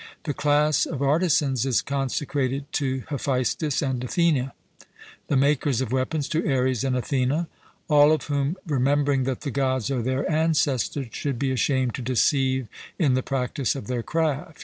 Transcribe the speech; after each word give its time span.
The 0.23 0.33
class 0.33 0.87
of 0.87 1.03
artisans 1.03 1.63
is 1.63 1.83
consecrated 1.83 2.65
to 2.73 3.03
Hephaestus 3.09 3.83
and 3.83 4.03
Athene; 4.03 4.49
the 5.27 5.37
makers 5.37 5.79
of 5.79 5.91
weapons 5.91 6.27
to 6.29 6.43
Ares 6.51 6.83
and 6.83 6.97
Athene: 6.97 7.45
all 7.87 8.11
of 8.11 8.23
whom, 8.23 8.57
remembering 8.65 9.25
that 9.25 9.41
the 9.41 9.51
Gods 9.51 9.91
are 9.91 10.01
their 10.01 10.27
ancestors, 10.27 11.09
should 11.11 11.37
be 11.37 11.51
ashamed 11.51 11.93
to 11.93 12.01
deceive 12.01 12.67
in 12.97 13.13
the 13.13 13.21
practice 13.21 13.75
of 13.75 13.85
their 13.85 14.01
craft. 14.01 14.59